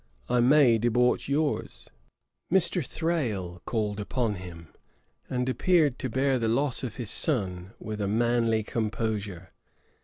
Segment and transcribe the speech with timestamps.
[0.27, 1.87] I may debauch yours."'
[2.51, 2.83] Mr.
[2.83, 4.69] Thrale called upon him,
[5.29, 9.51] and appeared to bear the loss of his son with a manly composure.